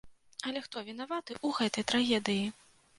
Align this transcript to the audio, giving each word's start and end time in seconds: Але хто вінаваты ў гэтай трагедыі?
Але 0.51 0.63
хто 0.69 0.77
вінаваты 0.89 1.37
ў 1.45 1.57
гэтай 1.61 1.83
трагедыі? 1.95 2.45